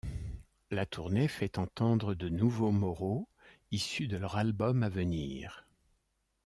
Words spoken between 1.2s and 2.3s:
fait entendre de